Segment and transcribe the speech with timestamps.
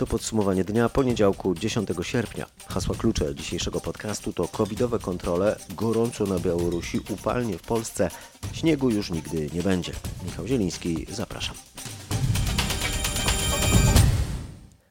[0.00, 2.46] To podsumowanie dnia poniedziałku 10 sierpnia.
[2.68, 8.10] Hasła klucze dzisiejszego podcastu to covidowe kontrole, gorąco na Białorusi, upalnie w Polsce,
[8.52, 9.92] śniegu już nigdy nie będzie.
[10.24, 11.56] Michał Zieliński, zapraszam.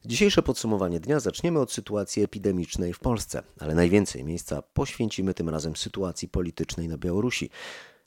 [0.06, 5.76] Dzisiejsze podsumowanie dnia zaczniemy od sytuacji epidemicznej w Polsce, ale najwięcej miejsca poświęcimy tym razem
[5.76, 7.50] sytuacji politycznej na Białorusi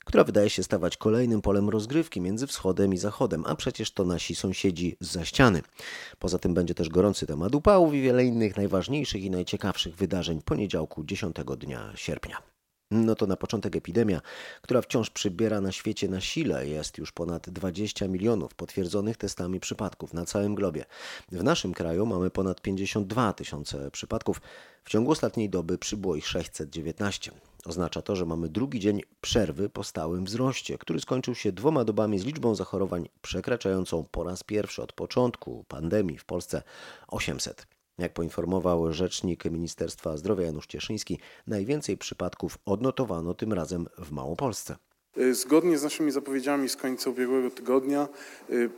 [0.03, 4.35] która wydaje się stawać kolejnym polem rozgrywki między wschodem i zachodem, a przecież to nasi
[4.35, 5.61] sąsiedzi z ściany.
[6.19, 11.03] Poza tym będzie też gorący temat upałów i wiele innych najważniejszych i najciekawszych wydarzeń poniedziałku
[11.03, 12.53] 10 dnia sierpnia.
[12.91, 14.21] No to na początek epidemia,
[14.61, 16.67] która wciąż przybiera na świecie na sile.
[16.67, 20.85] Jest już ponad 20 milionów potwierdzonych testami przypadków na całym globie.
[21.31, 24.41] W naszym kraju mamy ponad 52 tysiące przypadków.
[24.83, 27.31] W ciągu ostatniej doby przybyło ich 619.
[27.65, 32.19] Oznacza to, że mamy drugi dzień przerwy po stałym wzroście, który skończył się dwoma dobami
[32.19, 36.63] z liczbą zachorowań przekraczającą po raz pierwszy od początku pandemii w Polsce
[37.07, 37.67] 800.
[37.97, 44.75] Jak poinformował rzecznik Ministerstwa Zdrowia Janusz Cieszyński, najwięcej przypadków odnotowano tym razem w Małopolsce.
[45.31, 48.07] Zgodnie z naszymi zapowiedziami z końca ubiegłego tygodnia
[48.49, 48.69] y,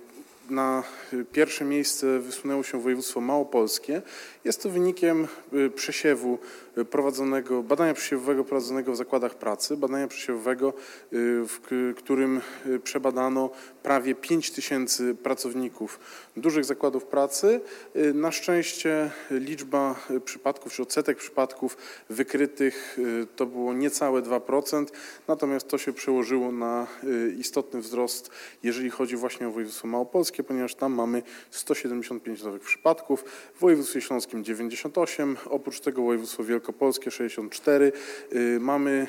[0.50, 0.84] na
[1.32, 4.02] pierwsze miejsce wysunęło się województwo małopolskie.
[4.44, 6.40] Jest to wynikiem y, przesiewu
[6.84, 10.74] prowadzonego, badania przesiewowego prowadzonego w zakładach pracy, badania przesiewowego, y,
[11.48, 11.60] w
[11.98, 13.50] którym y, przebadano
[13.84, 16.00] prawie 5 tysięcy pracowników
[16.38, 17.62] dużych zakładów pracy.
[17.96, 21.78] Y, na szczęście liczba przypadków, czy odsetek przypadków
[22.10, 22.98] wykrytych
[23.36, 24.86] to było niecałe 2%,
[25.28, 26.88] natomiast to się przełożyło na
[27.38, 28.30] istotny wzrost,
[28.64, 33.24] jeżeli chodzi właśnie o województwo małopolskie, ponieważ tam mamy 175 nowych przypadków,
[33.56, 37.92] w województwie śląskim 98, oprócz tego województwo wielkopolskie Wielkopolskie 64.
[38.32, 39.08] Y, mamy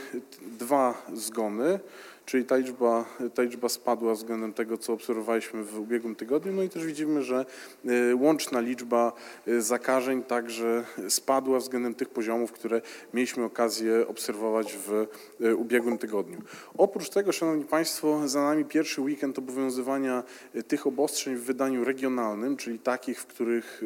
[0.58, 1.80] dwa zgony
[2.26, 6.52] czyli ta liczba, ta liczba spadła względem tego, co obserwowaliśmy w ubiegłym tygodniu.
[6.52, 7.46] No i też widzimy, że
[7.84, 9.12] e, łączna liczba
[9.46, 12.80] e, zakażeń także spadła względem tych poziomów, które
[13.14, 15.06] mieliśmy okazję obserwować w
[15.40, 16.42] e, ubiegłym tygodniu.
[16.78, 20.22] Oprócz tego, Szanowni Państwo, za nami pierwszy weekend obowiązywania
[20.68, 23.82] tych obostrzeń w wydaniu regionalnym, czyli takich, w których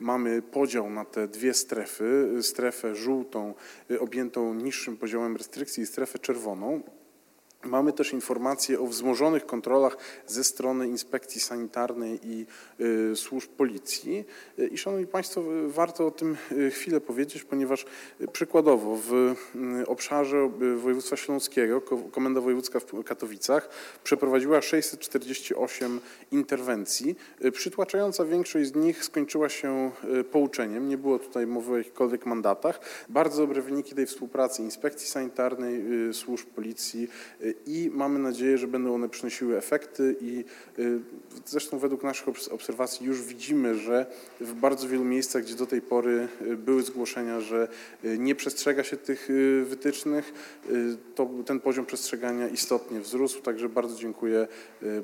[0.00, 3.54] mamy podział na te dwie strefy, strefę żółtą
[4.00, 6.82] objętą niższym poziomem restrykcji i strefę czerwoną.
[7.64, 9.96] Mamy też informacje o wzmożonych kontrolach
[10.26, 12.46] ze strony inspekcji sanitarnej i
[13.12, 14.24] y, służb policji.
[14.58, 17.86] Y, I szanowni państwo, warto o tym y, chwilę powiedzieć, ponieważ
[18.32, 19.34] przykładowo w
[19.86, 21.80] obszarze województwa śląskiego
[22.12, 23.68] Komenda Wojewódzka w Katowicach
[24.04, 26.00] przeprowadziła 648
[26.32, 27.16] interwencji.
[27.52, 29.90] Przytłaczająca większość z nich skończyła się
[30.30, 30.88] pouczeniem.
[30.88, 32.80] Nie było tutaj mowy o jakichkolwiek mandatach.
[33.08, 37.08] Bardzo dobre wyniki tej współpracy inspekcji sanitarnej, służb policji
[37.66, 40.44] i mamy nadzieję, że będą one przynosiły efekty i
[40.78, 41.00] y,
[41.46, 44.06] zresztą według naszych obserwacji już widzimy, że
[44.40, 47.68] w bardzo wielu miejscach, gdzie do tej pory y, były zgłoszenia, że
[48.04, 49.28] y, nie przestrzega się tych
[49.64, 50.32] wytycznych,
[51.14, 54.48] to ten poziom przestrzegania istotnie wzrósł, także bardzo dziękuję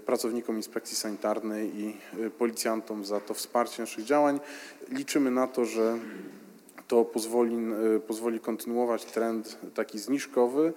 [0.07, 1.97] pracownikom Inspekcji Sanitarnej i
[2.39, 4.41] policjantom za to wsparcie naszych działań.
[4.91, 5.99] Liczymy na to, że
[6.89, 7.57] to pozwoli,
[8.07, 10.73] pozwoli kontynuować trend taki zniżkowy,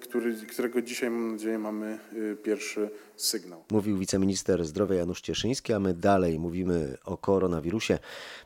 [0.00, 1.98] który, którego dzisiaj mam nadzieję mamy
[2.42, 2.90] pierwszy
[3.22, 3.64] sygnał.
[3.70, 7.98] Mówił wiceminister zdrowia Janusz Cieszyński, a my dalej mówimy o koronawirusie.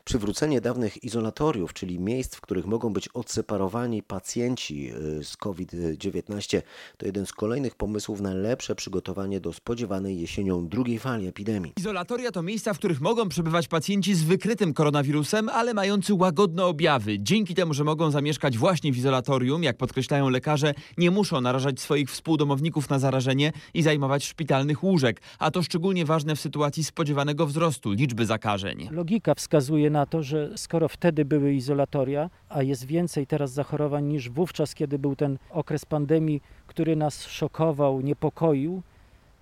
[0.05, 6.61] Przywrócenie dawnych izolatoriów, czyli miejsc, w których mogą być odseparowani pacjenci y, z COVID-19,
[6.97, 11.73] to jeden z kolejnych pomysłów na lepsze przygotowanie do spodziewanej jesienią drugiej fali epidemii.
[11.77, 17.19] Izolatoria to miejsca, w których mogą przebywać pacjenci z wykrytym koronawirusem, ale mający łagodne objawy.
[17.19, 22.11] Dzięki temu, że mogą zamieszkać właśnie w izolatorium, jak podkreślają lekarze, nie muszą narażać swoich
[22.11, 24.25] współdomowników na zarażenie i zajmować
[24.63, 28.89] szpitalnych łóżek, a to szczególnie ważne w sytuacji spodziewanego wzrostu liczby zakażeń.
[28.91, 34.29] Logika wskazuje na to, że skoro wtedy były izolatoria, a jest więcej teraz zachorowań niż
[34.29, 38.81] wówczas, kiedy był ten okres pandemii, który nas szokował, niepokoił,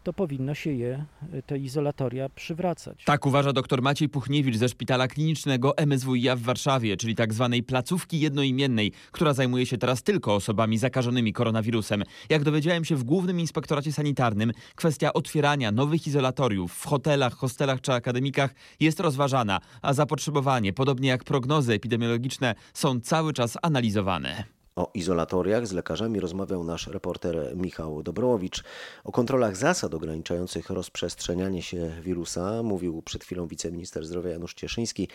[0.03, 1.05] to powinno się je,
[1.45, 3.03] te izolatoria, przywracać.
[3.05, 8.19] Tak uważa dr Maciej Puchniewicz ze Szpitala Klinicznego MSWiA w Warszawie, czyli tak zwanej placówki
[8.19, 12.03] jednoimiennej, która zajmuje się teraz tylko osobami zakażonymi koronawirusem.
[12.29, 17.93] Jak dowiedziałem się w Głównym Inspektoracie Sanitarnym, kwestia otwierania nowych izolatoriów w hotelach, hostelach czy
[17.93, 24.60] akademikach jest rozważana, a zapotrzebowanie, podobnie jak prognozy epidemiologiczne, są cały czas analizowane.
[24.75, 28.63] O izolatoriach z lekarzami rozmawiał nasz reporter Michał Dobrołowicz.
[29.03, 35.07] O kontrolach zasad ograniczających rozprzestrzenianie się wirusa mówił przed chwilą wiceminister zdrowia Janusz Cieszyński.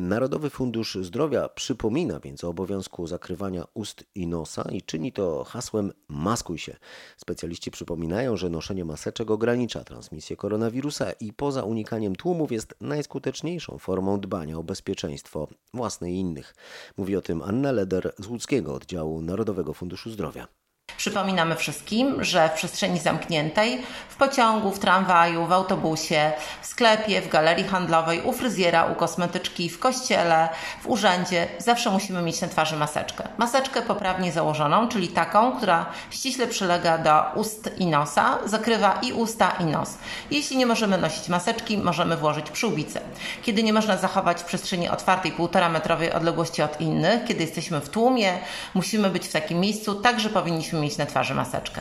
[0.00, 5.92] Narodowy Fundusz Zdrowia przypomina więc o obowiązku zakrywania ust i nosa i czyni to hasłem
[6.08, 6.76] maskuj się.
[7.16, 14.20] Specjaliści przypominają, że noszenie maseczek ogranicza transmisję koronawirusa i poza unikaniem tłumów jest najskuteczniejszą formą
[14.20, 16.54] dbania o bezpieczeństwo własne i innych.
[16.96, 20.48] Mówi o tym Anna Leder z łódzkiego oddziału Narodowego Funduszu Zdrowia.
[21.04, 26.32] Przypominamy wszystkim, że w przestrzeni zamkniętej, w pociągu, w tramwaju, w autobusie,
[26.62, 30.48] w sklepie, w galerii handlowej, u fryzjera, u kosmetyczki, w kościele,
[30.82, 33.28] w urzędzie zawsze musimy mieć na twarzy maseczkę.
[33.38, 39.50] Maseczkę poprawnie założoną, czyli taką, która ściśle przylega do ust i nosa, zakrywa i usta
[39.60, 39.98] i nos.
[40.30, 43.00] Jeśli nie możemy nosić maseczki, możemy włożyć przyłbicę.
[43.42, 47.88] Kiedy nie można zachować w przestrzeni otwartej półtora metrowej odległości od innych, kiedy jesteśmy w
[47.88, 48.38] tłumie,
[48.74, 51.80] musimy być w takim miejscu, także powinniśmy mieć na twarzy maseczkę.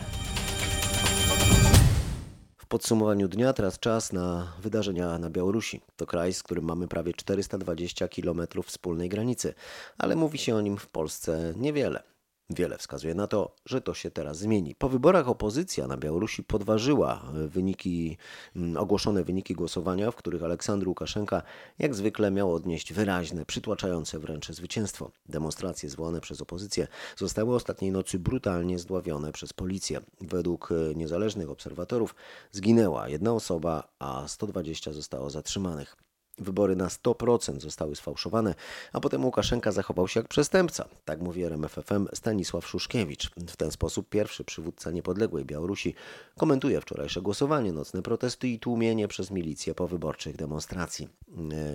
[2.58, 5.82] W podsumowaniu dnia teraz czas na wydarzenia na Białorusi.
[5.96, 9.54] To kraj, z którym mamy prawie 420 km wspólnej granicy,
[9.98, 12.13] ale mówi się o nim w Polsce niewiele.
[12.50, 14.76] Wiele wskazuje na to, że to się teraz zmieni.
[14.76, 18.18] Po wyborach opozycja na Białorusi podważyła wyniki,
[18.56, 21.44] mm, ogłoszone wyniki głosowania, w których Aleksandr Łukaszenka
[21.80, 25.12] jak zwykle miał odnieść wyraźne, przytłaczające wręcz zwycięstwo.
[25.30, 26.88] Demonstracje zwołane przez opozycję
[27.18, 30.00] zostały ostatniej nocy brutalnie zdławione przez policję.
[30.22, 32.16] Według e, niezależnych obserwatorów
[32.52, 35.96] zginęła jedna osoba, a 120 zostało zatrzymanych.
[36.38, 38.56] Wybory na 100% zostały sfałszowane,
[38.94, 40.86] a potem Łukaszenka zachował się jak przestępca.
[41.06, 43.32] Tak mówi RMFFM Stanisław Szuszkiewicz.
[43.48, 45.96] W ten sposób pierwszy przywódca niepodległej Białorusi
[46.38, 51.10] komentuje wczorajsze głosowanie, nocne protesty i tłumienie przez milicję po wyborczych demonstracji.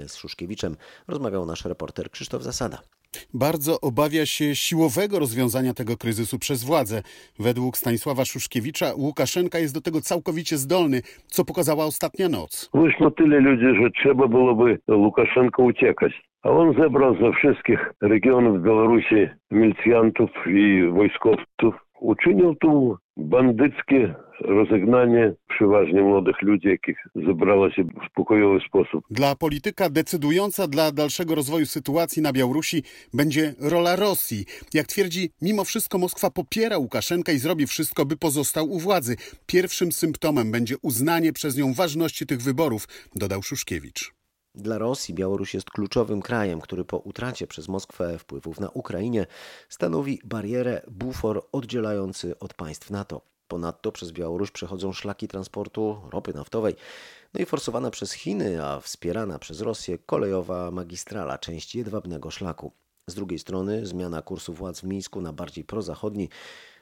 [0.06, 0.76] Z Szuszkiewiczem
[1.08, 2.82] rozmawiał nasz reporter Krzysztof Zasada.
[3.34, 7.02] Bardzo obawia się siłowego rozwiązania tego kryzysu przez władze.
[7.38, 12.70] Według Stanisława Szuszkiewicza Łukaszenka jest do tego całkowicie zdolny, co pokazała ostatnia noc.
[12.74, 16.12] Wyszło tyle ludzi, że trzeba byłoby Łukaszenko uciekać.
[16.42, 21.74] A on zebrał ze wszystkich regionów Białorusi milicjantów i wojskowców.
[22.00, 29.04] Uczynił tu bandyckie rozegnanie przeważnie młodych ludzi, jakich zebrało się w spokojowy sposób.
[29.10, 32.82] Dla polityka decydująca dla dalszego rozwoju sytuacji na Białorusi
[33.14, 34.44] będzie rola Rosji.
[34.74, 39.16] Jak twierdzi, mimo wszystko Moskwa popiera Łukaszenkę i zrobi wszystko, by pozostał u władzy.
[39.46, 42.86] Pierwszym symptomem będzie uznanie przez nią ważności tych wyborów,
[43.16, 44.17] dodał Szuszkiewicz.
[44.58, 49.26] Dla Rosji Białoruś jest kluczowym krajem, który po utracie przez Moskwę wpływów na Ukrainie
[49.68, 53.20] stanowi barierę, bufor oddzielający od państw NATO.
[53.48, 56.74] Ponadto przez Białoruś przechodzą szlaki transportu ropy naftowej,
[57.34, 62.72] no i forsowana przez Chiny, a wspierana przez Rosję kolejowa magistrala, część jedwabnego szlaku.
[63.06, 66.28] Z drugiej strony zmiana kursu władz w Mińsku na bardziej prozachodni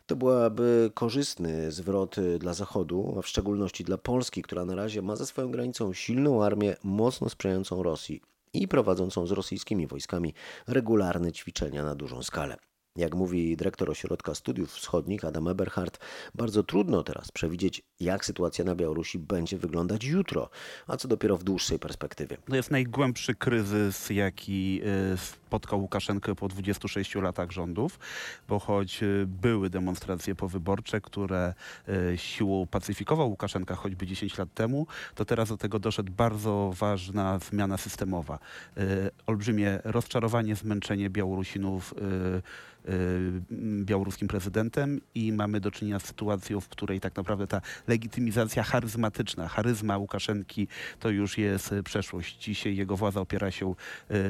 [0.06, 5.16] to byłaby korzystny zwrot dla Zachodu, a w szczególności dla Polski, która na razie ma
[5.16, 8.20] za swoją granicą silną armię, mocno sprzyjającą Rosji
[8.52, 10.34] i prowadzącą z rosyjskimi wojskami
[10.66, 12.56] regularne ćwiczenia na dużą skalę.
[12.96, 15.98] Jak mówi dyrektor Ośrodka Studiów Wschodnich Adam Eberhardt,
[16.34, 20.50] bardzo trudno teraz przewidzieć, jak sytuacja na Białorusi będzie wyglądać jutro,
[20.86, 22.36] a co dopiero w dłuższej perspektywie.
[22.48, 24.80] To jest najgłębszy kryzys, jaki
[25.14, 27.98] y, spotkał Łukaszenkę po 26 latach rządów,
[28.48, 31.54] bo choć y, były demonstracje powyborcze, które
[31.88, 37.38] y, siłą pacyfikował Łukaszenka choćby 10 lat temu, to teraz do tego doszedł bardzo ważna
[37.38, 38.38] zmiana systemowa.
[39.26, 41.94] Olbrzymie rozczarowanie, zmęczenie Białorusinów
[43.84, 49.48] białoruskim prezydentem i mamy do czynienia z sytuacją, w której tak naprawdę ta legitymizacja charyzmatyczna,
[49.48, 50.68] charyzma Łukaszenki
[51.00, 52.38] to już jest przeszłość.
[52.38, 53.74] Dzisiaj jego władza opiera się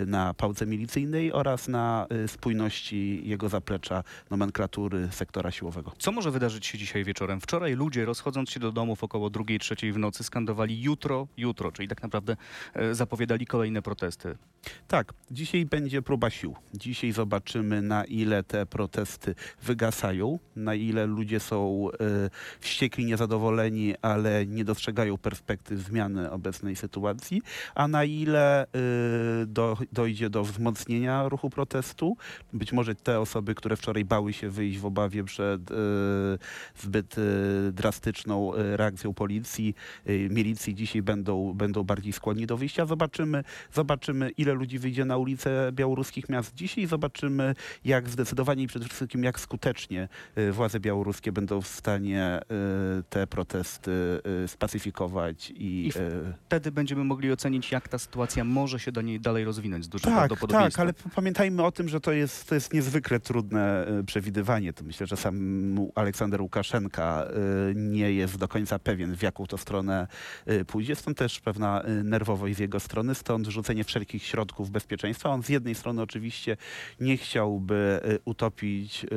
[0.06, 5.92] na pałce milicyjnej oraz na spójności jego zaplecza nomenklatury sektora siłowego.
[5.98, 7.40] Co może wydarzyć się dzisiaj wieczorem?
[7.40, 11.88] Wczoraj ludzie rozchodząc się do domów około drugiej, trzeciej w nocy skandowali jutro, jutro, czyli
[11.88, 12.36] tak naprawdę
[12.92, 14.36] zapowiadali kolejne protesty.
[14.88, 16.54] Tak, dzisiaj będzie próba sił.
[16.74, 24.46] Dzisiaj zobaczymy na ile te protesty wygasają, na ile ludzie są y, wściekli, niezadowoleni, ale
[24.46, 27.42] nie dostrzegają perspektyw zmiany obecnej sytuacji,
[27.74, 32.16] a na ile y, do, dojdzie do wzmocnienia ruchu protestu.
[32.52, 35.74] Być może te osoby, które wczoraj bały się wyjść w obawie przed y,
[36.76, 37.16] zbyt
[37.72, 39.74] drastyczną reakcją policji,
[40.30, 42.86] milicji, dzisiaj będą, będą bardziej skłonni do wyjścia.
[42.86, 48.66] Zobaczymy, zobaczymy, ile ludzi wyjdzie na ulice białoruskich miast dzisiaj, zobaczymy, jak zdecydowanie zdecydowanie i
[48.66, 52.40] przede wszystkim jak skutecznie y, władze białoruskie będą w stanie
[53.00, 53.90] y, te protesty
[54.44, 55.86] y, spacyfikować i...
[55.86, 55.92] I
[56.46, 60.04] Wtedy będziemy mogli ocenić, jak ta sytuacja może się do niej dalej rozwinąć z dużym
[60.04, 60.82] Tak, tak, prawdopodobieństwem.
[60.82, 64.72] ale p- pamiętajmy o tym, że to jest, to jest niezwykle trudne przewidywanie.
[64.72, 65.36] To myślę, że sam
[65.94, 67.26] Aleksander Łukaszenka
[67.74, 70.06] nie jest do końca pewien, w jaką to stronę
[70.66, 70.96] pójdzie.
[70.96, 75.30] Stąd też pewna nerwowość z jego strony, stąd rzucenie wszelkich środków bezpieczeństwa.
[75.30, 76.56] On z jednej strony oczywiście
[77.00, 79.08] nie chciałby utopić e,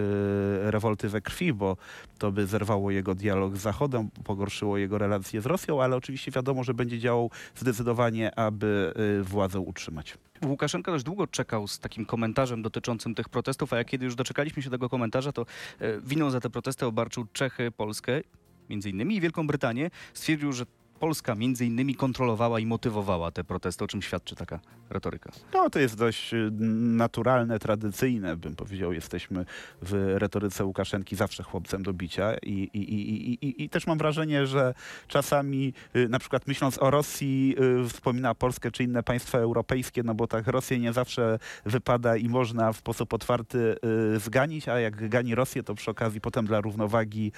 [0.72, 1.78] rewolty we krwi, bo
[2.18, 6.64] to by zerwało jego dialog z Zachodem, pogorszyło jego relacje z Rosją, ale oczywiście wiadomo,
[6.64, 10.18] że będzie działał zdecydowanie, aby e, władzę utrzymać.
[10.46, 14.64] Łukaszenka dość długo czekał z takim komentarzem dotyczącym tych protestów, a jak kiedy już doczekaliśmy
[14.64, 15.46] się tego komentarza, to
[15.80, 18.22] e, winą za te protesty obarczył Czechy, Polskę,
[18.70, 19.90] między innymi i Wielką Brytanię.
[20.14, 20.66] Stwierdził, że
[21.00, 25.32] Polska między innymi kontrolowała i motywowała te protesty, o czym świadczy taka retoryka.
[25.54, 26.52] No, to jest dość y,
[26.98, 28.94] naturalne, tradycyjne, bym powiedział.
[28.94, 29.46] Jesteśmy
[29.82, 34.48] w retoryce Łukaszenki zawsze chłopcem do bicia i, i, i, i, i, też mam wrażenie,
[34.48, 34.74] że
[35.08, 40.16] czasami y, na przykład myśląc o Rosji y, wspomina Polskę czy inne państwa europejskie, no
[40.16, 43.76] bo tak Rosję nie zawsze wypada i można w sposób otwarty
[44.18, 47.32] zganić, a jak gani Rosję, to przy okazji potem dla równowagi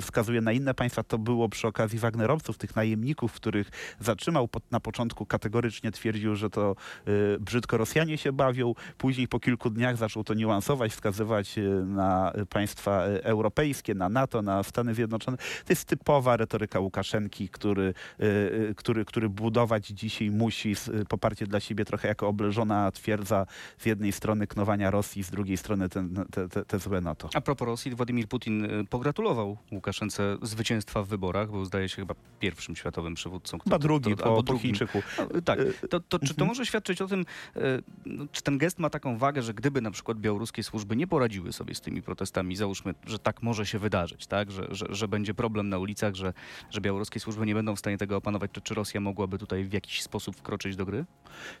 [0.00, 1.02] wskazuje na inne państwa.
[1.02, 6.50] To było przy okazji Wagnerowców, tych najemników, których zatrzymał pod, na początku kategorycznie twierdził, że
[6.50, 6.76] to
[7.08, 8.74] y, brzydko Rosjanie się bawią.
[8.98, 14.42] Później po kilku dniach zaczął to niuansować, wskazywać y, na państwa y, europejskie, na NATO,
[14.42, 15.36] na Stany Zjednoczone.
[15.36, 18.24] To jest typowa retoryka Łukaszenki, który, y,
[18.70, 23.46] y, który, który budować dzisiaj musi y, poparcie dla siebie trochę jako obleżona twierdza
[23.78, 27.28] z jednej strony knowania Rosji, z drugiej strony ten, te, te, te złe NATO.
[27.34, 32.76] A propos Rosji, Władimir Putin pogratulował Łukaszence zwycięstwa w wyborach, był zdaje się chyba pierwszym
[32.76, 33.58] światowym przywódcą.
[33.58, 34.62] Chyba drugi to- po, albo po drugim.
[34.62, 35.02] Chińczyku.
[35.18, 36.48] No, Tak, Y, to, to czy to mhm.
[36.48, 37.60] może świadczyć o tym, e,
[38.06, 41.52] no, czy ten gest ma taką wagę, że gdyby na przykład białoruskie służby nie poradziły
[41.52, 44.50] sobie z tymi protestami, załóżmy, że tak może się wydarzyć, tak?
[44.50, 46.32] Że, że, że będzie problem na ulicach, że,
[46.70, 49.72] że białoruskie służby nie będą w stanie tego opanować, to czy Rosja mogłaby tutaj w
[49.72, 51.04] jakiś sposób wkroczyć do gry?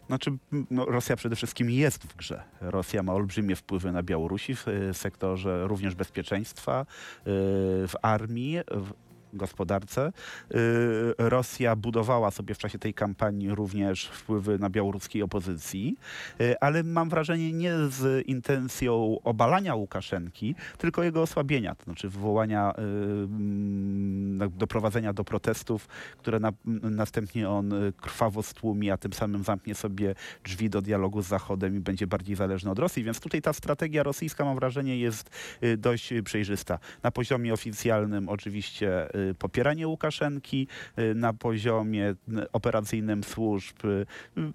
[0.06, 0.30] Znaczy,
[0.70, 2.42] no, Rosja przede wszystkim jest w grze.
[2.60, 6.86] Rosja ma olbrzymie wpływy na Białorusi w sektorze również bezpieczeństwa,
[7.24, 8.92] w armii, w
[9.32, 10.12] gospodarce.
[10.54, 15.96] Y, Rosja budowała sobie w czasie tej kampanii również wpływy na białoruskiej opozycji,
[16.40, 22.72] y, ale mam wrażenie nie z intencją obalania Łukaszenki, tylko jego osłabienia, to znaczy wywołania,
[22.78, 29.74] y, mm, doprowadzenia do protestów, które na, następnie on krwawo stłumi, a tym samym zamknie
[29.74, 33.04] sobie drzwi do dialogu z Zachodem i będzie bardziej zależny od Rosji.
[33.04, 35.30] Więc tutaj ta strategia rosyjska, mam wrażenie, jest
[35.78, 36.78] dość przejrzysta.
[37.02, 39.08] Na poziomie oficjalnym oczywiście
[39.38, 40.66] popieranie Łukaszenki,
[40.98, 44.06] y, na poziomie y, operacyjnym służb y,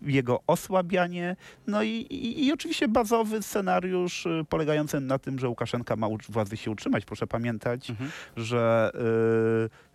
[0.02, 1.36] jego osłabianie,
[1.68, 6.58] no i, i, i oczywiście bazowy scenariusz y, polegający na tym, że Łukaszenka ma władzy
[6.58, 7.06] się utrzymać.
[7.06, 8.10] Proszę pamiętać, Mhm.
[8.38, 8.92] że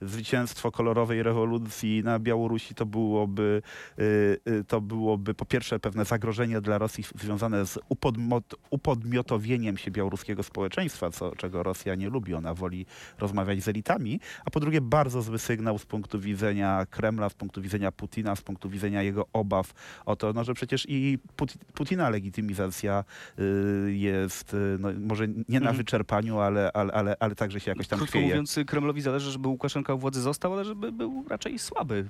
[0.03, 3.63] y, zwycięstwo kolorowej rewolucji na Białorusi to byłoby,
[3.99, 4.03] y,
[4.49, 10.43] y, to byłoby po pierwsze pewne zagrożenie dla Rosji związane z upodmot, upodmiotowieniem się białoruskiego
[10.43, 12.35] społeczeństwa, co, czego Rosja nie lubi.
[12.35, 12.87] Ona woli
[13.19, 17.63] rozmawiać z elitami, a po drugie bardzo zły sygnał z punktu widzenia Kremla, z punktu
[17.63, 19.73] widzenia Putina, z punktu widzenia jego obaw
[20.07, 23.05] o to, no, że przecież i Puti- Putina legitymizacja
[23.39, 25.77] y, jest y, no, może nie na Mhm.
[25.77, 28.27] wyczerpaniu, ale, ale, ale, ale także się jakoś tam Krótko chwieje.
[28.29, 32.09] mówiąc, Kremlowi zależy, żeby Łukaszenka u władzy został, ale żeby był raczej słaby.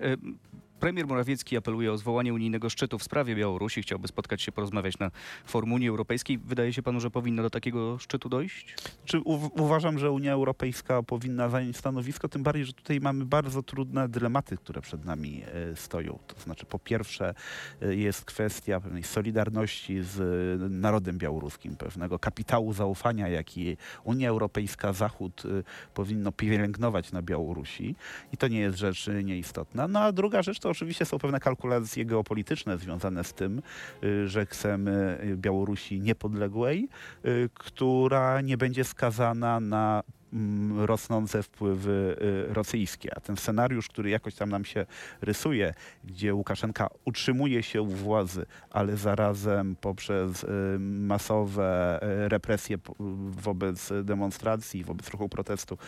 [0.00, 0.16] E,
[0.84, 3.82] Premier Morawiecki apeluje o zwołanie unijnego szczytu w sprawie Białorusi.
[3.82, 5.10] Chciałby spotkać się, porozmawiać na
[5.46, 6.38] forum Unii Europejskiej.
[6.38, 8.76] Wydaje się panu, że powinno do takiego szczytu dojść?
[9.04, 9.20] Czy
[9.56, 14.56] uważam, że Unia Europejska powinna zająć stanowisko, tym bardziej, że tutaj mamy bardzo trudne dylematy,
[14.56, 16.18] które przed nami e, stoją.
[16.26, 17.34] To znaczy, po pierwsze,
[17.82, 24.92] e, jest kwestia pewnej solidarności z e, narodem białoruskim, pewnego kapitału zaufania, jaki Unia Europejska,
[24.92, 25.42] Zachód
[25.94, 27.96] powinno pielęgnować na Białorusi.
[28.32, 29.88] I to nie jest rzecz nieistotna.
[29.88, 33.62] No a druga rzecz to oczywiście są pewne kalkulacje geopolityczne związane z tym,
[34.04, 36.88] y, że chcemy y, Białorusi niepodległej,
[37.24, 40.02] y, która nie będzie skazana na
[40.76, 42.16] rosnące wpływy
[42.50, 43.16] y, rosyjskie.
[43.16, 44.86] A ten scenariusz, który jakoś tam nam się
[45.22, 45.74] rysuje,
[46.04, 50.48] gdzie Łukaszenka utrzymuje się u władzy, ale zarazem poprzez y,
[50.78, 52.78] masowe y, represje
[53.30, 55.78] wobec demonstracji, wobec ruchu protestu,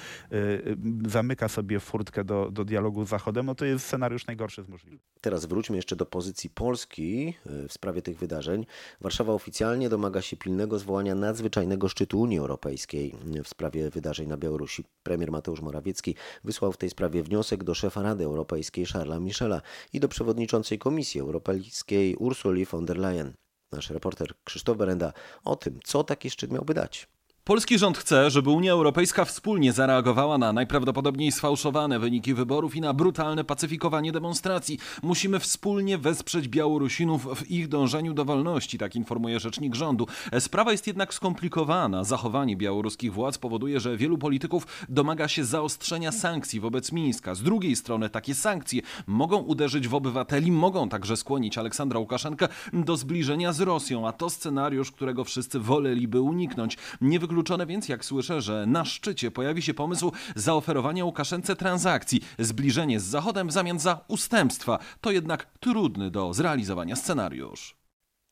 [1.07, 5.01] zamyka sobie furtkę do, do dialogu z Zachodem, no to jest scenariusz najgorszy z możliwych.
[5.21, 7.35] Teraz wróćmy jeszcze do pozycji Polski
[7.69, 8.67] w sprawie tych wydarzeń.
[9.01, 14.85] Warszawa oficjalnie domaga się pilnego zwołania nadzwyczajnego szczytu Unii Europejskiej w sprawie wydarzeń na Białorusi.
[15.03, 16.15] Premier Mateusz Morawiecki
[16.45, 19.61] wysłał w tej sprawie wniosek do szefa Rady Europejskiej Charlesa Michela
[19.93, 23.33] i do przewodniczącej Komisji Europejskiej Ursuli von der Leyen.
[23.73, 25.13] Nasz reporter Krzysztof Berenda
[25.45, 27.09] o tym, co taki szczyt miałby dać.
[27.47, 32.95] Polski rząd chce, żeby Unia Europejska wspólnie zareagowała na najprawdopodobniej sfałszowane wyniki wyborów i na
[32.95, 34.79] brutalne pacyfikowanie demonstracji.
[35.03, 40.07] Musimy wspólnie wesprzeć Białorusinów w ich dążeniu do wolności, tak informuje rzecznik rządu.
[40.39, 42.05] Sprawa jest jednak skomplikowana.
[42.05, 47.35] Zachowanie białoruskich władz powoduje, że wielu polityków domaga się zaostrzenia sankcji wobec Mińska.
[47.35, 52.97] Z drugiej strony takie sankcje mogą uderzyć w obywateli, mogą także skłonić Aleksandra Łukaszenkę do
[52.97, 56.79] zbliżenia z Rosją, a to scenariusz, którego wszyscy woleliby uniknąć.
[57.01, 63.01] Nie Wykluczone więc, jak słyszę, że na szczycie pojawi się pomysł zaoferowania Łukaszence transakcji, zbliżenie
[63.01, 64.79] z Zachodem w zamian za ustępstwa.
[65.01, 67.77] To jednak trudny do zrealizowania scenariusz.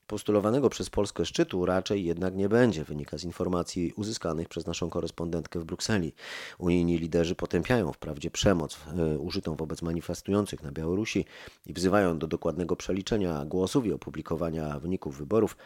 [0.07, 5.61] Postulowanego przez Polskę szczytu raczej jednak nie będzie, wynika z informacji uzyskanych przez naszą korespondentkę
[5.61, 6.13] w Brukseli.
[6.59, 8.79] Unijni liderzy potępiają wprawdzie przemoc
[9.15, 11.25] y, użytą wobec manifestujących na Białorusi
[11.67, 15.57] i wzywają do dokładnego przeliczenia głosów i opublikowania wyników wyborów.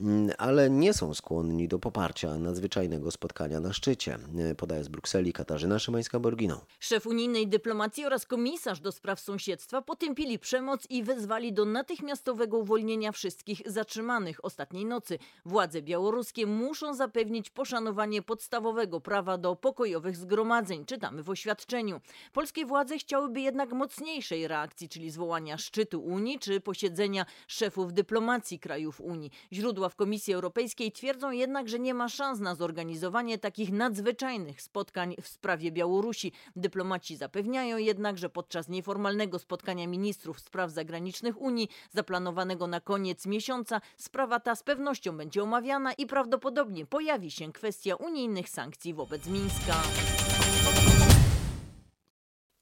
[0.00, 5.32] Mm, ale nie są skłonni do poparcia nadzwyczajnego spotkania na szczycie, e, podaje z Brukseli
[5.32, 6.56] Katarzyna Szymańska-Borgino.
[6.80, 13.12] Szef unijnej dyplomacji oraz komisarz do spraw sąsiedztwa potępili przemoc i wezwali do natychmiastowego uwolnienia
[13.12, 15.18] wszystkich zatrzymanych ostatniej nocy.
[15.44, 22.00] Władze białoruskie muszą zapewnić poszanowanie podstawowego prawa do pokojowych zgromadzeń, czytamy w oświadczeniu.
[22.32, 29.00] Polskie władze chciałyby jednak mocniejszej reakcji, czyli zwołania szczytu Unii czy posiedzenia szefów dyplomacji krajów
[29.00, 29.30] Unii.
[29.52, 35.14] Źródła w Komisji Europejskiej twierdzą jednak, że nie ma szans na zorganizowanie takich nadzwyczajnych spotkań
[35.22, 36.32] w sprawie Białorusi.
[36.56, 43.80] Dyplomaci zapewniają jednak, że podczas nieformalnego spotkania ministrów spraw zagranicznych Unii, zaplanowanego na koniec miesiąca,
[43.96, 49.82] sprawa ta z pewnością będzie omawiana i prawdopodobnie pojawi się kwestia unijnych sankcji wobec Mińska.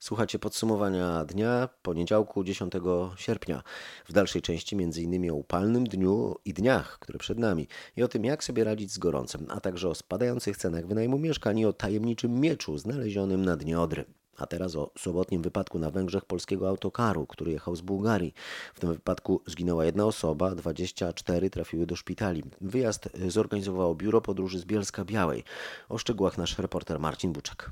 [0.07, 2.73] Słuchacie podsumowania dnia poniedziałku 10
[3.17, 3.63] sierpnia.
[4.09, 5.31] W dalszej części m.in.
[5.31, 8.99] o upalnym dniu i dniach, które przed nami i o tym, jak sobie radzić z
[8.99, 13.81] gorącem, a także o spadających cenach wynajmu mieszkań i o tajemniczym mieczu znalezionym na dnie
[13.81, 14.05] Odry.
[14.37, 18.35] A teraz o sobotnim wypadku na Węgrzech polskiego autokaru, który jechał z Bułgarii.
[18.75, 22.43] W tym wypadku zginęła jedna osoba, 24 trafiły do szpitali.
[22.61, 25.45] Wyjazd zorganizowało Biuro Podróży z Bielska Białej.
[25.89, 27.71] O szczegółach nasz reporter Marcin Buczek.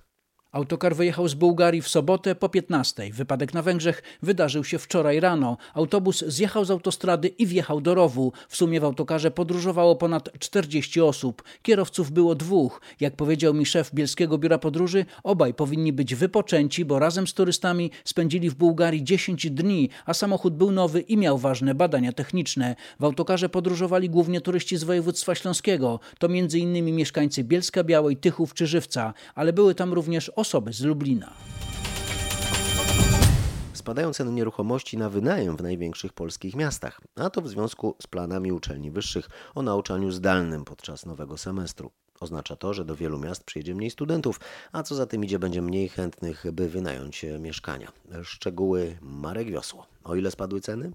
[0.54, 3.10] Autokar wyjechał z Bułgarii w sobotę po 15.
[3.12, 5.56] Wypadek na Węgrzech wydarzył się wczoraj rano.
[5.74, 8.32] Autobus zjechał z autostrady i wjechał do rowu.
[8.48, 11.42] W sumie w autokarze podróżowało ponad 40 osób.
[11.62, 12.80] Kierowców było dwóch.
[13.00, 17.90] Jak powiedział mi szef Bielskiego Biura Podróży, obaj powinni być wypoczęci, bo razem z turystami
[18.04, 22.76] spędzili w Bułgarii 10 dni, a samochód był nowy i miał ważne badania techniczne.
[23.00, 26.00] W autokarze podróżowali głównie turyści z województwa śląskiego.
[26.18, 26.84] To m.in.
[26.96, 31.30] mieszkańcy Bielska Białej, Tychów czy Żywca, ale były tam również osoby osoby z Lublina.
[33.72, 38.52] Spadają ceny nieruchomości na wynajem w największych polskich miastach, a to w związku z planami
[38.52, 41.90] uczelni wyższych o nauczaniu zdalnym podczas nowego semestru.
[42.20, 44.40] Oznacza to, że do wielu miast przyjedzie mniej studentów,
[44.72, 47.92] a co za tym idzie, będzie mniej chętnych, by wynająć mieszkania.
[48.22, 49.86] Szczegóły Marek Wiosło.
[50.04, 50.92] O ile spadły ceny?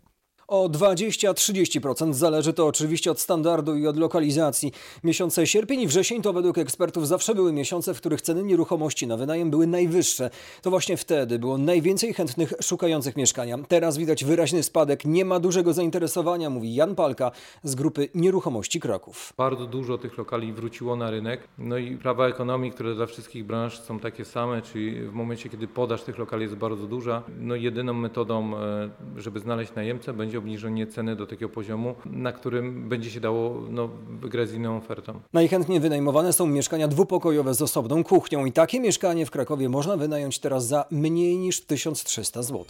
[0.50, 4.72] O 20-30% zależy to oczywiście od standardu i od lokalizacji.
[5.04, 9.18] Miesiące sierpień i wrzesień to według ekspertów zawsze były miesiące, w których ceny nieruchomości na
[9.18, 10.30] wynajem były najwyższe.
[10.62, 13.58] To właśnie wtedy było najwięcej chętnych szukających mieszkania.
[13.68, 17.32] Teraz widać wyraźny spadek, nie ma dużego zainteresowania, mówi Jan Palka
[17.64, 19.34] z grupy Nieruchomości Kraków.
[19.38, 21.48] Bardzo dużo tych lokali wróciło na rynek.
[21.58, 25.68] No i prawa ekonomii, które dla wszystkich branż są takie same, czyli w momencie, kiedy
[25.68, 30.88] podaż tych lokali jest bardzo duża, no jedyną metodą, e, żeby znaleźć najemcę będzie obniżenie
[30.88, 33.90] ceny do takiego poziomu, na którym będzie się dało no,
[34.22, 35.20] wygrać z inną ofertą.
[35.34, 40.40] Najchętniej wynajmowane są mieszkania dwupokojowe z osobną kuchnią i takie mieszkanie w Krakowie można wynająć
[40.40, 42.66] teraz za mniej niż 1300 zł.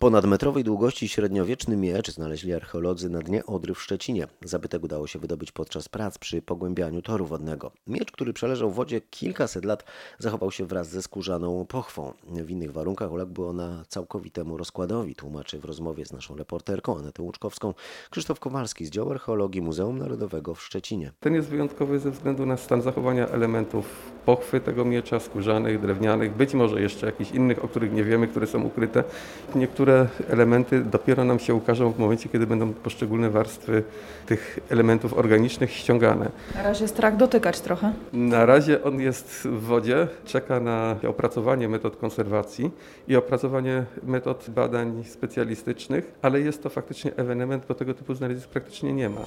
[0.00, 4.26] Ponadmetrowej długości średniowieczny miecz znaleźli archeolodzy na dnie Odry w Szczecinie.
[4.42, 7.70] Zabytek udało się wydobyć podczas prac przy pogłębianiu toru wodnego.
[7.86, 9.84] Miecz, który przeleżał w wodzie kilkaset lat,
[10.18, 12.12] zachował się wraz ze skórzaną pochwą.
[12.28, 17.74] W innych warunkach uległby ona całkowitemu rozkładowi, tłumaczy w rozmowie z naszą reporterką Anetą Łuczkowską
[18.10, 21.12] Krzysztof Kowalski z działu archeologii Muzeum Narodowego w Szczecinie.
[21.20, 26.54] Ten jest wyjątkowy ze względu na stan zachowania elementów pochwy tego miecza, skórzanych, drewnianych, być
[26.54, 29.04] może jeszcze jakichś innych, o których nie wiemy, które są ukryte.
[29.54, 33.82] Niektóre niektóre elementy dopiero nam się ukażą w momencie, kiedy będą poszczególne warstwy
[34.26, 36.30] tych elementów organicznych ściągane.
[36.54, 37.92] Na razie strach dotykać trochę.
[38.12, 42.70] Na razie on jest w wodzie, czeka na opracowanie metod konserwacji
[43.08, 48.92] i opracowanie metod badań specjalistycznych, ale jest to faktycznie ewenement, bo tego typu znalezisk praktycznie
[48.92, 49.20] nie ma.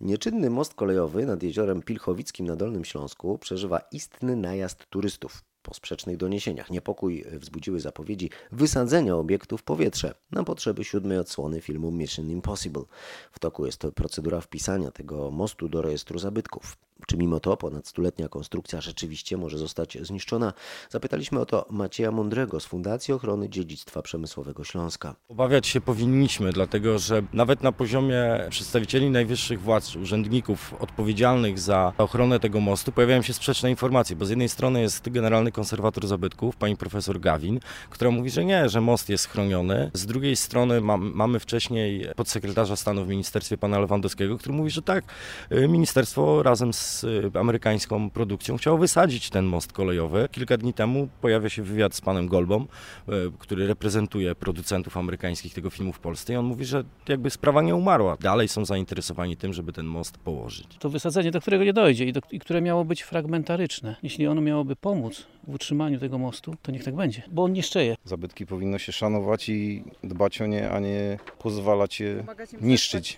[0.00, 5.51] Nieczynny most kolejowy nad jeziorem Pilchowickim na Dolnym Śląsku przeżywa istny najazd turystów.
[5.62, 11.90] Po sprzecznych doniesieniach niepokój wzbudziły zapowiedzi wysadzenia obiektu w powietrze na potrzeby siódmej odsłony filmu
[11.90, 12.84] Mission Impossible.
[13.32, 16.76] W toku jest procedura wpisania tego mostu do rejestru zabytków.
[17.06, 20.52] Czy mimo to ponad stuletnia konstrukcja rzeczywiście może zostać zniszczona?
[20.90, 25.14] Zapytaliśmy o to Macieja Mądrego z Fundacji Ochrony Dziedzictwa Przemysłowego Śląska.
[25.28, 32.40] Obawiać się powinniśmy, dlatego że nawet na poziomie przedstawicieli najwyższych władz, urzędników odpowiedzialnych za ochronę
[32.40, 36.76] tego mostu pojawiają się sprzeczne informacje, bo z jednej strony jest generalny konserwator zabytków, pani
[36.76, 37.60] profesor Gawin,
[37.90, 39.90] która mówi, że nie, że most jest chroniony.
[39.94, 44.82] Z drugiej strony mam, mamy wcześniej podsekretarza stanu w ministerstwie pana Lewandowskiego, który mówi, że
[44.82, 45.04] tak,
[45.52, 50.28] y, ministerstwo razem z z y, amerykańską produkcją chciało wysadzić ten most kolejowy.
[50.32, 52.62] Kilka dni temu pojawia się wywiad z panem Golbą,
[53.08, 57.62] y, który reprezentuje producentów amerykańskich tego filmu w Polsce i on mówi, że jakby sprawa
[57.62, 58.16] nie umarła.
[58.20, 60.66] Dalej są zainteresowani tym, żeby ten most położyć.
[60.78, 63.96] To wysadzenie, do którego nie dojdzie i, do, i które miało być fragmentaryczne.
[64.02, 67.96] Jeśli ono miałoby pomóc w utrzymaniu tego mostu, to niech tak będzie, bo on niszczeje.
[68.04, 72.24] Zabytki powinno się szanować i dbać o nie, a nie pozwalać je
[72.60, 73.16] niszczyć.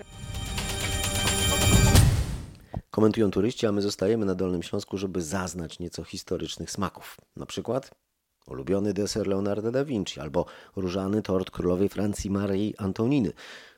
[2.90, 7.16] Komentują turyści, a my zostajemy na Dolnym Śląsku, żeby zaznać nieco historycznych smaków.
[7.36, 7.90] Na przykład
[8.46, 13.32] ulubiony deser Leonardo da Vinci albo różany tort królowej Francji Marii Antoniny.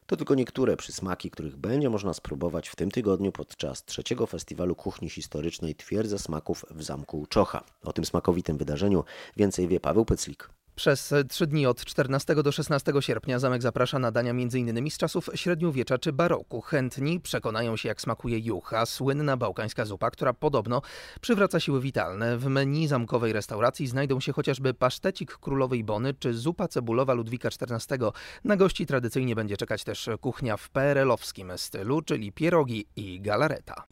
[0.06, 5.10] To tylko niektóre przysmaki, których będzie można spróbować w tym tygodniu podczas trzeciego festiwalu kuchni
[5.10, 7.64] historycznej Twierdza Smaków w Zamku Czocha.
[7.82, 9.04] O tym smakowitym wydarzeniu
[9.36, 10.55] więcej wie Paweł Peclik.
[10.76, 14.90] Przez trzy dni od 14 do 16 sierpnia zamek zaprasza na dania m.in.
[14.90, 16.60] z czasów średniowiecza czy baroku.
[16.60, 20.82] Chętni przekonają się jak smakuje jucha, słynna bałkańska zupa, która podobno
[21.20, 22.38] przywraca siły witalne.
[22.38, 27.98] W menu zamkowej restauracji znajdą się chociażby pasztecik królowej Bony czy zupa cebulowa Ludwika XIV.
[28.44, 33.86] Na gości tradycyjnie będzie czekać też kuchnia w PRL-owskim stylu, czyli pierogi i galareta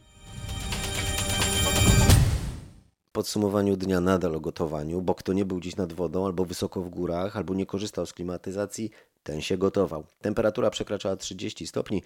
[3.15, 6.89] podsumowaniu dnia nadal o gotowaniu, bo kto nie był dziś nad wodą, albo wysoko w
[6.89, 8.91] górach, albo nie korzystał z klimatyzacji,
[9.23, 10.03] ten się gotował.
[10.21, 12.03] Temperatura przekraczała 30 stopni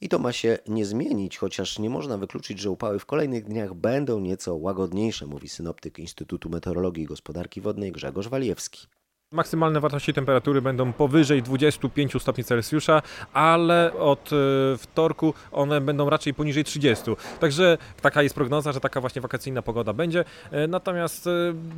[0.00, 3.74] i to ma się nie zmienić, chociaż nie można wykluczyć, że upały w kolejnych dniach
[3.74, 8.86] będą nieco łagodniejsze, mówi synoptyk Instytutu Meteorologii i Gospodarki Wodnej Grzegorz Walijewski.
[9.32, 14.36] Maksymalne wartości temperatury będą powyżej 25 stopni Celsjusza, ale od e,
[14.78, 17.04] wtorku one będą raczej poniżej 30.
[17.40, 20.24] Także taka jest prognoza, że taka właśnie wakacyjna pogoda będzie.
[20.50, 21.30] E, natomiast e,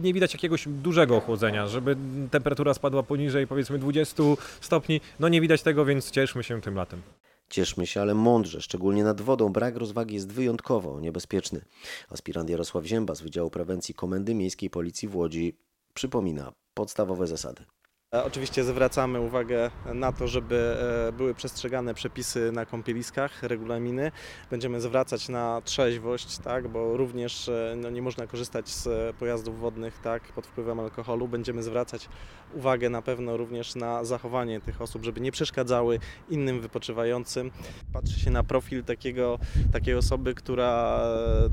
[0.03, 1.97] nie widać jakiegoś dużego ochłodzenia, żeby
[2.31, 4.23] temperatura spadła poniżej powiedzmy 20
[4.61, 5.01] stopni.
[5.21, 7.03] No nie widać tego, więc cieszmy się tym latem.
[7.51, 9.53] Cieszmy się, ale mądrze, szczególnie nad wodą.
[9.53, 11.64] Brak rozwagi jest wyjątkowo niebezpieczny.
[12.11, 15.57] Aspirant Jarosław Zięba z Wydziału Prewencji Komendy Miejskiej Policji w Łodzi
[15.95, 17.65] przypomina podstawowe zasady.
[18.14, 20.77] E, oczywiście zwracamy uwagę na to, żeby
[21.09, 24.12] e, były przestrzegane przepisy na kąpieliskach, regulaminy.
[24.50, 29.98] Będziemy zwracać na trzeźwość, tak, bo również e, no, nie można korzystać z pojazdów wodnych
[29.98, 31.29] tak, pod wpływem alkoholu.
[31.29, 32.09] Będziemy zwracać
[32.55, 35.98] uwagę na pewno również na zachowanie tych osób, żeby nie przeszkadzały
[36.31, 37.50] innym wypoczywającym.
[37.92, 39.38] Patrzy się na profil takiego,
[39.72, 41.00] takiej osoby, która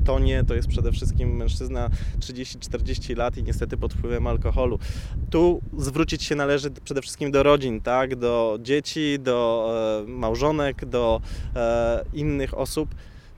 [0.04, 1.88] tonie, to jest przede wszystkim mężczyzna
[2.20, 4.78] 30-40 lat i niestety pod wpływem alkoholu.
[5.30, 8.16] Tu zwrócić się należy należy przede wszystkim do rodzin, tak?
[8.16, 9.70] do dzieci, do
[10.04, 11.20] e, małżonek, do
[11.56, 12.88] e, innych osób.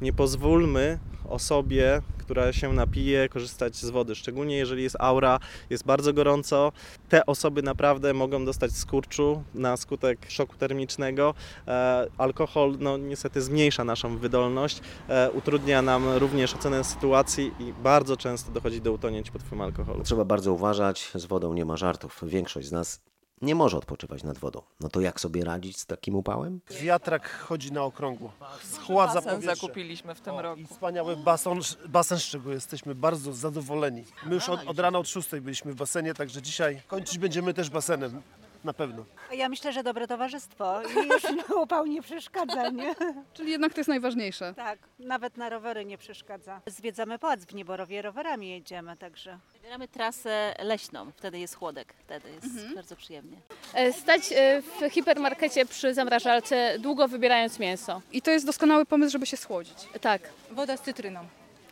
[0.01, 4.15] Nie pozwólmy osobie, która się napije, korzystać z wody.
[4.15, 6.73] Szczególnie jeżeli jest aura, jest bardzo gorąco.
[7.09, 11.35] Te osoby naprawdę mogą dostać skurczu na skutek szoku termicznego.
[11.69, 18.17] E, alkohol no, niestety zmniejsza naszą wydolność, e, utrudnia nam również ocenę sytuacji i bardzo
[18.17, 20.03] często dochodzi do utonięć pod wpływem alkoholu.
[20.03, 22.21] Trzeba bardzo uważać, z wodą nie ma żartów.
[22.27, 24.63] Większość z nas nie może odpoczywać nad wodą.
[24.81, 26.61] No to jak sobie radzić z takim upałem?
[26.81, 28.33] Wiatrak chodzi na okrągło.
[28.63, 29.57] Schładza basen powietrze.
[29.57, 30.61] zakupiliśmy w tym o, roku.
[30.61, 34.05] I wspaniały basen, basen, z czego jesteśmy bardzo zadowoleni.
[34.27, 37.71] My już od, od rana od 6 byliśmy w basenie, także dzisiaj kończyć będziemy też
[37.71, 38.23] basenem.
[38.65, 39.05] Na pewno.
[39.33, 41.23] Ja myślę, że dobre towarzystwo i już
[41.63, 42.95] upał nie przeszkadza, nie?
[43.35, 44.55] Czyli jednak to jest najważniejsze.
[44.57, 46.61] Tak, nawet na rowery nie przeszkadza.
[46.67, 49.39] Zwiedzamy pałac w Nieborowie, rowerami jedziemy, także.
[49.53, 52.75] Wybieramy trasę leśną, wtedy jest chłodek, wtedy jest mhm.
[52.75, 53.37] bardzo przyjemnie.
[53.75, 58.03] E, stać e, w hipermarkecie przy zamrażalce, długo wybierając mięso.
[58.13, 59.79] I to jest doskonały pomysł, żeby się schłodzić.
[60.01, 60.23] Tak.
[60.51, 61.21] Woda z cytryną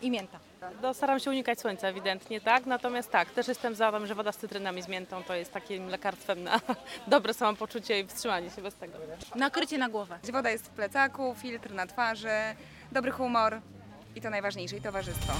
[0.03, 0.52] i mięta.
[0.83, 2.67] No, staram się unikać słońca ewidentnie, tak?
[2.67, 5.53] Natomiast tak, też jestem za tym, że woda z cytryną i z miętą to jest
[5.53, 6.61] takim lekarstwem na
[7.07, 8.99] dobre samopoczucie i wstrzymanie się bez tego.
[9.37, 10.19] Nakrycie na głowę.
[10.33, 12.29] Woda jest w plecaku, filtr na twarzy,
[12.93, 13.61] dobry humor
[14.17, 15.33] i to najważniejsze, i towarzystwo.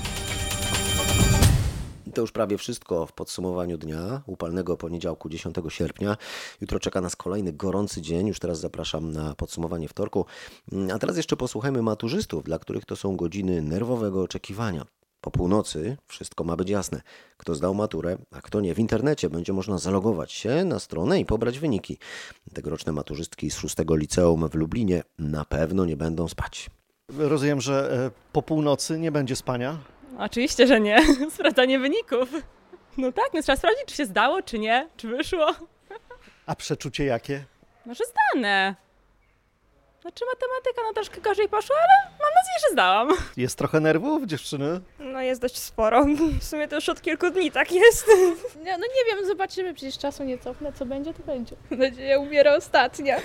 [2.15, 6.17] To już prawie wszystko w podsumowaniu dnia, upalnego poniedziałku 10 sierpnia.
[6.61, 8.27] Jutro czeka nas kolejny gorący dzień.
[8.27, 10.27] Już teraz zapraszam na podsumowanie wtorku.
[10.95, 14.87] A teraz jeszcze posłuchajmy maturzystów, dla których to są godziny nerwowego oczekiwania.
[15.23, 17.03] Po północy wszystko ma być jasne.
[17.37, 18.75] Kto zdał maturę, a kto nie.
[18.75, 21.99] W internecie będzie można zalogować się na stronę i pobrać wyniki.
[22.55, 26.71] Tegoroczne maturzystki z szóstego liceum w Lublinie na pewno nie będą spać.
[27.19, 29.79] Rozumiem, że e, po północy nie będzie spania.
[30.19, 30.99] Oczywiście, że nie.
[31.35, 32.29] Sprawdzanie wyników.
[32.99, 35.47] No tak, no trzeba sprawdzić, czy się zdało, czy nie, czy wyszło.
[36.47, 37.45] A przeczucie jakie?
[37.87, 38.75] Może zdane.
[40.03, 43.09] Znaczy matematyka no troszkę gorzej poszła, ale mam nadzieję, że zdałam.
[43.37, 44.81] Jest trochę nerwów, dziewczyny?
[44.99, 46.05] No jest dość sporo.
[46.41, 48.07] W sumie to już od kilku dni tak jest.
[48.57, 51.57] No, no nie wiem, zobaczymy, przecież czasu nie cofnę, co będzie, to będzie.
[51.71, 53.17] Nadzieja umiera ostatnia.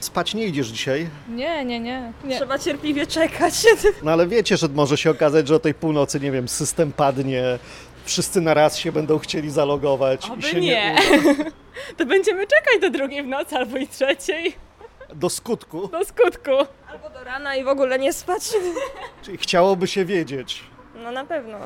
[0.00, 1.08] Spać nie idziesz dzisiaj?
[1.28, 2.12] Nie, nie, nie.
[2.24, 2.36] nie.
[2.36, 3.54] Trzeba cierpliwie czekać.
[4.02, 7.58] No ale wiecie, że może się okazać, że o tej północy, nie wiem, system padnie,
[8.04, 10.94] wszyscy na raz się będą chcieli zalogować Oby i się nie.
[10.94, 11.50] nie uda.
[11.96, 14.54] To będziemy czekać do drugiej w nocy albo i trzeciej.
[15.14, 15.88] Do skutku.
[15.88, 16.50] Do skutku.
[16.88, 18.52] Albo do rana i w ogóle nie spać.
[19.22, 20.64] Czyli chciałoby się wiedzieć.
[21.02, 21.58] No na pewno.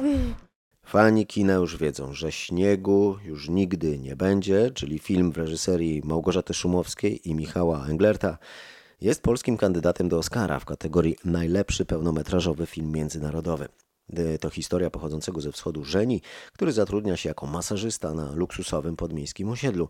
[0.86, 6.54] Fani kina już wiedzą, że śniegu już nigdy nie będzie, czyli film w reżyserii Małgorzaty
[6.54, 8.38] Szumowskiej i Michała Englerta
[9.00, 13.68] jest polskim kandydatem do Oscara w kategorii najlepszy pełnometrażowy film międzynarodowy.
[14.40, 16.22] To historia pochodzącego ze wschodu Żeni,
[16.52, 19.88] który zatrudnia się jako masażysta na luksusowym podmiejskim osiedlu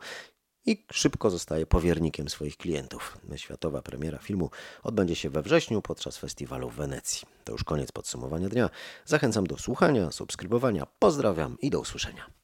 [0.68, 3.18] i szybko zostaje powiernikiem swoich klientów.
[3.36, 4.50] Światowa premiera filmu
[4.82, 7.28] odbędzie się we wrześniu podczas festiwalu w Wenecji.
[7.44, 8.70] To już koniec podsumowania dnia.
[9.04, 10.86] Zachęcam do słuchania, subskrybowania.
[10.98, 12.37] Pozdrawiam i do usłyszenia.